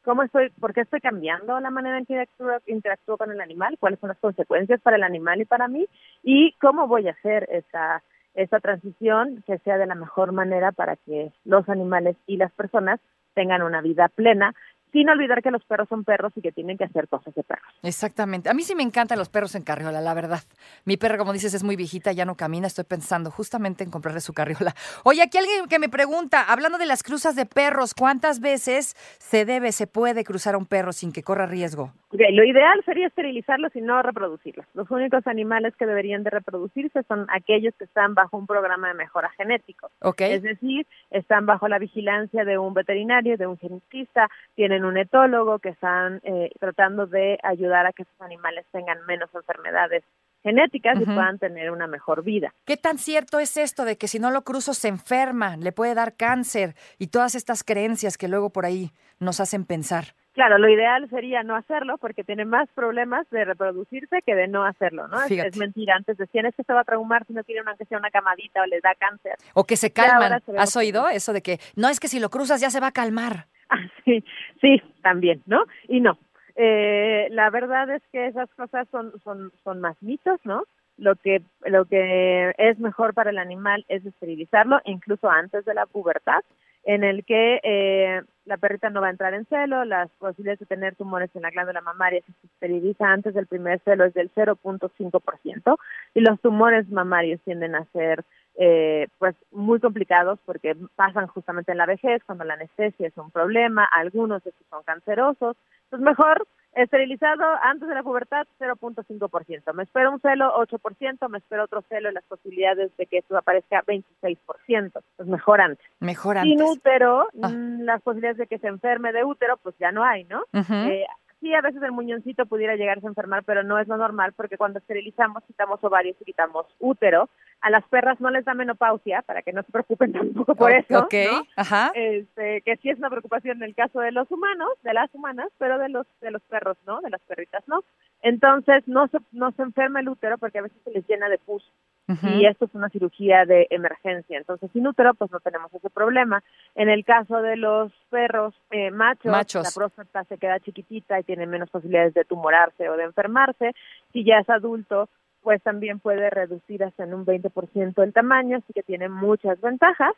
cómo 0.04 0.22
estoy, 0.22 0.50
por 0.60 0.72
qué 0.74 0.82
estoy 0.82 1.00
cambiando 1.00 1.58
la 1.60 1.70
manera 1.70 1.98
en 1.98 2.06
que 2.06 2.26
interactúo, 2.66 3.16
con 3.16 3.30
el 3.30 3.40
animal, 3.40 3.76
cuáles 3.78 3.98
son 4.00 4.08
las 4.08 4.18
consecuencias 4.18 4.80
para 4.80 4.96
el 4.96 5.02
animal 5.02 5.40
y 5.40 5.44
para 5.44 5.68
mí 5.68 5.86
y 6.22 6.52
cómo 6.60 6.86
voy 6.86 7.08
a 7.08 7.12
hacer 7.12 7.48
esa 7.50 8.02
esa 8.34 8.58
transición 8.58 9.44
que 9.46 9.58
sea 9.58 9.78
de 9.78 9.86
la 9.86 9.94
mejor 9.94 10.32
manera 10.32 10.72
para 10.72 10.96
que 10.96 11.32
los 11.44 11.68
animales 11.68 12.16
y 12.26 12.36
las 12.36 12.50
personas 12.52 12.98
tengan 13.34 13.62
una 13.62 13.80
vida 13.80 14.08
plena 14.08 14.54
sin 14.94 15.08
olvidar 15.08 15.42
que 15.42 15.50
los 15.50 15.64
perros 15.64 15.88
son 15.88 16.04
perros 16.04 16.32
y 16.36 16.40
que 16.40 16.52
tienen 16.52 16.78
que 16.78 16.84
hacer 16.84 17.08
cosas 17.08 17.34
de 17.34 17.42
perros. 17.42 17.66
Exactamente. 17.82 18.48
A 18.48 18.54
mí 18.54 18.62
sí 18.62 18.76
me 18.76 18.84
encantan 18.84 19.18
los 19.18 19.28
perros 19.28 19.56
en 19.56 19.64
carriola, 19.64 20.00
la 20.00 20.14
verdad. 20.14 20.38
Mi 20.84 20.96
perra, 20.96 21.18
como 21.18 21.32
dices, 21.32 21.52
es 21.52 21.64
muy 21.64 21.74
viejita, 21.74 22.12
ya 22.12 22.24
no 22.24 22.36
camina. 22.36 22.68
Estoy 22.68 22.84
pensando 22.84 23.32
justamente 23.32 23.82
en 23.82 23.90
comprarle 23.90 24.20
su 24.20 24.32
carriola. 24.32 24.72
Oye, 25.04 25.20
aquí 25.20 25.36
alguien 25.36 25.66
que 25.68 25.80
me 25.80 25.88
pregunta, 25.88 26.44
hablando 26.44 26.78
de 26.78 26.86
las 26.86 27.02
cruzas 27.02 27.34
de 27.34 27.44
perros, 27.44 27.92
¿cuántas 27.92 28.38
veces 28.38 28.94
se 29.18 29.44
debe, 29.44 29.72
se 29.72 29.88
puede 29.88 30.22
cruzar 30.22 30.54
a 30.54 30.58
un 30.58 30.66
perro 30.66 30.92
sin 30.92 31.12
que 31.12 31.24
corra 31.24 31.46
riesgo? 31.46 31.92
Lo 32.12 32.44
ideal 32.44 32.80
sería 32.84 33.08
esterilizarlos 33.08 33.74
y 33.74 33.80
no 33.80 34.00
reproducirlos. 34.00 34.64
Los 34.74 34.88
únicos 34.92 35.26
animales 35.26 35.74
que 35.76 35.86
deberían 35.86 36.22
de 36.22 36.30
reproducirse 36.30 37.02
son 37.08 37.26
aquellos 37.28 37.74
que 37.76 37.84
están 37.84 38.14
bajo 38.14 38.36
un 38.36 38.46
programa 38.46 38.86
de 38.86 38.94
mejora 38.94 39.30
genético. 39.30 39.90
¿Ok? 40.00 40.20
Es 40.20 40.44
decir, 40.44 40.86
están 41.10 41.46
bajo 41.46 41.66
la 41.66 41.80
vigilancia 41.80 42.44
de 42.44 42.56
un 42.56 42.72
veterinario, 42.72 43.36
de 43.36 43.48
un 43.48 43.58
genetista, 43.58 44.28
tienen 44.54 44.83
un 44.84 44.98
etólogo 44.98 45.58
que 45.58 45.70
están 45.70 46.20
eh, 46.24 46.50
tratando 46.60 47.06
de 47.06 47.38
ayudar 47.42 47.86
a 47.86 47.92
que 47.92 48.02
esos 48.02 48.20
animales 48.20 48.66
tengan 48.72 49.04
menos 49.06 49.30
enfermedades 49.34 50.04
genéticas 50.44 51.00
y 51.00 51.06
puedan 51.06 51.38
tener 51.38 51.70
una 51.70 51.86
mejor 51.86 52.22
vida. 52.22 52.52
¿Qué 52.66 52.76
tan 52.76 52.98
cierto 52.98 53.38
es 53.38 53.56
esto 53.56 53.86
de 53.86 53.96
que 53.96 54.08
si 54.08 54.18
no 54.18 54.30
lo 54.30 54.42
cruzo 54.42 54.74
se 54.74 54.88
enferma, 54.88 55.56
le 55.56 55.72
puede 55.72 55.94
dar 55.94 56.16
cáncer 56.16 56.74
y 56.98 57.06
todas 57.06 57.34
estas 57.34 57.64
creencias 57.64 58.18
que 58.18 58.28
luego 58.28 58.50
por 58.50 58.66
ahí 58.66 58.90
nos 59.18 59.40
hacen 59.40 59.64
pensar? 59.64 60.14
Claro, 60.34 60.58
lo 60.58 60.68
ideal 60.68 61.08
sería 61.08 61.44
no 61.44 61.54
hacerlo 61.54 61.96
porque 61.96 62.24
tiene 62.24 62.44
más 62.44 62.68
problemas 62.74 63.28
de 63.30 63.44
reproducirse 63.44 64.20
que 64.26 64.34
de 64.34 64.48
no 64.48 64.64
hacerlo, 64.64 65.06
¿no? 65.06 65.22
Es, 65.22 65.30
es 65.30 65.56
mentira. 65.56 65.94
Antes 65.94 66.18
decían, 66.18 66.44
es 66.44 66.54
que 66.56 66.64
se 66.64 66.72
va 66.72 66.80
a 66.80 66.84
traumar 66.84 67.24
si 67.26 67.32
no 67.32 67.44
tiene 67.44 67.62
una, 67.62 67.70
aunque 67.70 67.84
sea 67.86 67.98
una 67.98 68.10
camadita 68.10 68.60
o 68.62 68.66
les 68.66 68.82
da 68.82 68.94
cáncer. 68.96 69.36
O 69.54 69.64
que 69.64 69.76
se 69.76 69.92
calman. 69.92 70.42
se 70.44 70.58
¿Has 70.58 70.72
que 70.72 70.78
oído 70.80 71.08
eso 71.08 71.32
de 71.32 71.40
que 71.40 71.60
no 71.76 71.88
es 71.88 72.00
que 72.00 72.08
si 72.08 72.18
lo 72.18 72.30
cruzas 72.30 72.60
ya 72.60 72.68
se 72.70 72.80
va 72.80 72.88
a 72.88 72.92
calmar? 72.92 73.46
Sí, 74.04 74.24
sí, 74.60 74.82
también, 75.02 75.42
¿no? 75.46 75.64
Y 75.88 76.00
no. 76.00 76.18
Eh, 76.56 77.28
la 77.30 77.50
verdad 77.50 77.90
es 77.90 78.02
que 78.12 78.26
esas 78.26 78.48
cosas 78.54 78.86
son, 78.90 79.12
son, 79.22 79.50
son 79.64 79.80
más 79.80 79.96
mitos, 80.02 80.40
¿no? 80.44 80.64
Lo 80.96 81.16
que, 81.16 81.42
lo 81.66 81.86
que 81.86 82.54
es 82.56 82.78
mejor 82.78 83.14
para 83.14 83.30
el 83.30 83.38
animal 83.38 83.84
es 83.88 84.06
esterilizarlo, 84.06 84.80
incluso 84.84 85.28
antes 85.28 85.64
de 85.64 85.74
la 85.74 85.86
pubertad, 85.86 86.42
en 86.84 87.02
el 87.02 87.24
que 87.24 87.60
eh, 87.64 88.22
la 88.44 88.58
perrita 88.58 88.90
no 88.90 89.00
va 89.00 89.08
a 89.08 89.10
entrar 89.10 89.34
en 89.34 89.46
celo, 89.46 89.84
las 89.84 90.10
posibilidades 90.18 90.60
de 90.60 90.66
tener 90.66 90.94
tumores 90.94 91.30
en 91.34 91.42
la 91.42 91.50
glándula 91.50 91.80
mamaria 91.80 92.20
si 92.26 92.32
se 92.32 92.46
esteriliza 92.46 93.06
antes 93.10 93.34
del 93.34 93.46
primer 93.46 93.80
celo 93.80 94.04
es 94.04 94.14
del 94.14 94.30
0.5% 94.34 95.78
y 96.14 96.20
los 96.20 96.40
tumores 96.40 96.88
mamarios 96.90 97.40
tienden 97.40 97.74
a 97.74 97.86
ser 97.86 98.24
eh, 98.56 99.08
pues 99.18 99.34
muy 99.52 99.80
complicados 99.80 100.38
porque 100.46 100.76
pasan 100.96 101.26
justamente 101.26 101.72
en 101.72 101.78
la 101.78 101.86
vejez 101.86 102.22
cuando 102.24 102.44
la 102.44 102.54
anestesia 102.54 103.08
es 103.08 103.16
un 103.16 103.30
problema, 103.30 103.84
algunos 103.84 104.42
de 104.44 104.50
estos 104.50 104.66
son 104.70 104.82
cancerosos, 104.84 105.56
entonces 105.84 106.04
mejor 106.04 106.46
esterilizado 106.74 107.44
antes 107.62 107.88
de 107.88 107.94
la 107.94 108.02
pubertad 108.02 108.46
0.5%, 108.58 109.72
me 109.74 109.84
espero 109.84 110.10
un 110.12 110.20
celo 110.20 110.52
8%, 110.56 111.28
me 111.28 111.38
espero 111.38 111.64
otro 111.64 111.82
celo 111.88 112.10
y 112.10 112.14
las 112.14 112.24
posibilidades 112.24 112.96
de 112.96 113.06
que 113.06 113.18
esto 113.18 113.36
aparezca 113.36 113.82
26%, 113.84 114.92
pues 115.16 115.28
mejor 115.28 115.60
antes. 115.60 115.84
Mejor 116.00 116.40
Sin 116.42 116.60
antes. 116.60 116.76
útero, 116.78 117.28
Ah. 117.42 117.48
mm, 117.48 117.82
las 117.82 118.02
posibilidades 118.02 118.38
de 118.38 118.46
que 118.46 118.58
se 118.58 118.68
enferme 118.68 119.12
de 119.12 119.24
útero 119.24 119.56
pues 119.58 119.76
ya 119.78 119.92
no 119.92 120.02
hay, 120.04 120.24
¿no? 120.24 120.42
Eh, 120.52 121.04
sí, 121.40 121.54
a 121.54 121.60
veces 121.60 121.82
el 121.82 121.92
muñoncito 121.92 122.46
pudiera 122.46 122.74
llegarse 122.76 123.06
a 123.06 123.10
enfermar, 123.10 123.44
pero 123.44 123.62
no 123.62 123.78
es 123.78 123.86
lo 123.86 123.96
normal 123.96 124.32
porque 124.36 124.56
cuando 124.58 124.78
esterilizamos 124.80 125.44
quitamos 125.44 125.82
ovarios 125.84 126.16
y 126.20 126.24
quitamos 126.24 126.66
útero. 126.80 127.28
A 127.64 127.70
las 127.70 127.82
perras 127.88 128.20
no 128.20 128.28
les 128.28 128.44
da 128.44 128.52
menopausia, 128.52 129.22
para 129.22 129.40
que 129.40 129.52
no 129.52 129.62
se 129.62 129.72
preocupen 129.72 130.12
tampoco 130.12 130.54
por 130.54 130.70
eso. 130.70 131.00
Ok, 131.00 131.14
¿no? 131.32 131.42
ajá. 131.56 131.92
Este, 131.94 132.60
que 132.60 132.76
sí 132.76 132.90
es 132.90 132.98
una 132.98 133.08
preocupación 133.08 133.56
en 133.56 133.62
el 133.62 133.74
caso 133.74 134.00
de 134.00 134.12
los 134.12 134.30
humanos, 134.30 134.68
de 134.82 134.92
las 134.92 135.12
humanas, 135.14 135.48
pero 135.58 135.78
de 135.78 135.88
los 135.88 136.06
de 136.20 136.30
los 136.30 136.42
perros 136.42 136.76
no, 136.86 137.00
de 137.00 137.10
las 137.10 137.22
perritas 137.22 137.66
no. 137.66 137.82
Entonces 138.20 138.86
no 138.86 139.08
se 139.08 139.18
no 139.32 139.52
se 139.52 139.62
enferma 139.62 140.00
el 140.00 140.08
útero 140.10 140.36
porque 140.36 140.58
a 140.58 140.62
veces 140.62 140.78
se 140.84 140.90
les 140.90 141.06
llena 141.08 141.28
de 141.28 141.38
pus 141.38 141.64
y 142.06 142.44
esto 142.44 142.66
es 142.66 142.74
una 142.74 142.90
cirugía 142.90 143.46
de 143.46 143.66
emergencia. 143.70 144.36
Entonces, 144.36 144.70
sin 144.72 144.86
útero, 144.86 145.14
pues 145.14 145.30
no 145.30 145.40
tenemos 145.40 145.72
ese 145.72 145.88
problema. 145.88 146.42
En 146.74 146.90
el 146.90 147.02
caso 147.04 147.40
de 147.40 147.56
los 147.56 147.92
perros 148.10 148.54
eh, 148.70 148.90
machos, 148.90 149.32
Machos. 149.32 149.64
la 149.64 149.70
próstata 149.74 150.24
se 150.24 150.36
queda 150.36 150.60
chiquitita 150.60 151.18
y 151.18 151.22
tiene 151.22 151.46
menos 151.46 151.70
posibilidades 151.70 152.12
de 152.12 152.24
tumorarse 152.24 152.90
o 152.90 152.96
de 152.98 153.04
enfermarse. 153.04 153.72
Si 154.12 154.22
ya 154.22 154.38
es 154.38 154.50
adulto, 154.50 155.08
pues 155.44 155.62
también 155.62 156.00
puede 156.00 156.28
reducir 156.30 156.82
hasta 156.82 157.04
en 157.04 157.14
un 157.14 157.24
20% 157.24 158.02
el 158.02 158.12
tamaño, 158.12 158.56
así 158.56 158.72
que 158.72 158.82
tiene 158.82 159.08
muchas 159.08 159.60
ventajas. 159.60 160.12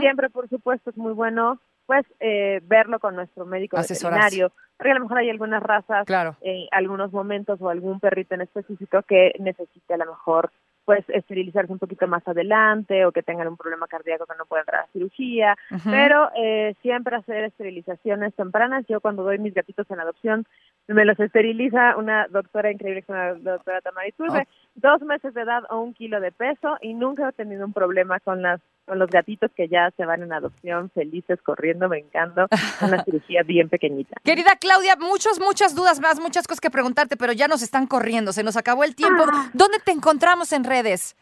Siempre, 0.00 0.30
por 0.30 0.48
supuesto, 0.48 0.90
es 0.90 0.96
muy 0.96 1.12
bueno 1.14 1.58
pues 1.86 2.04
eh, 2.20 2.60
verlo 2.64 2.98
con 2.98 3.14
nuestro 3.14 3.46
médico 3.46 3.76
Asesorarse. 3.76 4.24
veterinario, 4.24 4.52
porque 4.76 4.90
a 4.90 4.94
lo 4.94 5.00
mejor 5.02 5.18
hay 5.18 5.30
algunas 5.30 5.62
razas 5.62 6.04
Claro. 6.04 6.36
en 6.42 6.66
algunos 6.72 7.12
momentos 7.12 7.60
o 7.62 7.68
algún 7.70 8.00
perrito 8.00 8.34
en 8.34 8.40
específico 8.42 9.02
que 9.02 9.32
necesite 9.38 9.94
a 9.94 9.96
lo 9.96 10.06
mejor 10.06 10.50
pues 10.86 11.04
esterilizarse 11.08 11.72
un 11.72 11.80
poquito 11.80 12.06
más 12.06 12.26
adelante 12.28 13.04
o 13.04 13.12
que 13.12 13.24
tengan 13.24 13.48
un 13.48 13.56
problema 13.56 13.88
cardíaco 13.88 14.24
que 14.24 14.38
no 14.38 14.46
pueda 14.46 14.62
entrar 14.62 14.84
a 14.84 14.92
cirugía, 14.92 15.56
pero 15.84 16.30
eh, 16.36 16.76
siempre 16.80 17.16
hacer 17.16 17.42
esterilizaciones 17.42 18.32
tempranas. 18.34 18.86
Yo 18.88 19.00
cuando 19.00 19.24
doy 19.24 19.38
mis 19.38 19.52
gatitos 19.52 19.90
en 19.90 19.98
adopción 19.98 20.46
me 20.86 21.04
los 21.04 21.18
esteriliza 21.18 21.96
una 21.96 22.28
doctora 22.28 22.70
increíble, 22.70 23.02
que 23.02 23.12
es 23.12 23.16
una 23.18 23.34
doctora 23.34 23.80
Tamara 23.80 24.06
Iturbe, 24.06 24.46
dos 24.76 25.02
meses 25.02 25.34
de 25.34 25.42
edad 25.42 25.64
o 25.70 25.80
un 25.80 25.92
kilo 25.92 26.20
de 26.20 26.30
peso 26.30 26.78
y 26.80 26.94
nunca 26.94 27.28
he 27.28 27.32
tenido 27.32 27.66
un 27.66 27.72
problema 27.72 28.20
con 28.20 28.40
las 28.40 28.60
con 28.86 28.98
los 28.98 29.10
gatitos 29.10 29.50
que 29.54 29.68
ya 29.68 29.90
se 29.96 30.06
van 30.06 30.22
en 30.22 30.32
adopción 30.32 30.90
felices, 30.90 31.40
corriendo, 31.42 31.88
brincando, 31.88 32.46
una 32.80 33.02
cirugía 33.04 33.42
bien 33.42 33.68
pequeñita. 33.68 34.16
Querida 34.24 34.56
Claudia, 34.60 34.96
muchas, 34.96 35.40
muchas 35.40 35.74
dudas 35.74 36.00
más, 36.00 36.20
muchas 36.20 36.46
cosas 36.46 36.60
que 36.60 36.70
preguntarte, 36.70 37.16
pero 37.16 37.32
ya 37.32 37.48
nos 37.48 37.62
están 37.62 37.86
corriendo, 37.86 38.32
se 38.32 38.42
nos 38.42 38.56
acabó 38.56 38.84
el 38.84 38.94
tiempo. 38.94 39.24
Ah. 39.30 39.50
¿Dónde 39.52 39.78
te 39.84 39.92
encontramos 39.92 40.52
en 40.52 40.64
redes? 40.64 41.16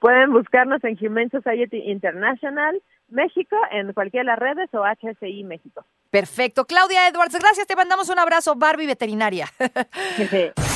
Pueden 0.00 0.32
buscarnos 0.32 0.82
en 0.84 0.98
Humane 1.00 1.30
Society 1.30 1.78
International 1.90 2.82
México 3.08 3.56
en 3.70 3.92
cualquiera 3.92 4.22
de 4.22 4.26
las 4.26 4.38
redes 4.38 4.68
o 4.74 4.82
HSI 4.84 5.44
México. 5.44 5.84
Perfecto. 6.10 6.64
Claudia 6.64 7.08
Edwards, 7.08 7.38
gracias, 7.38 7.66
te 7.66 7.76
mandamos 7.76 8.08
un 8.08 8.18
abrazo, 8.18 8.54
Barbie 8.56 8.86
Veterinaria. 8.86 9.46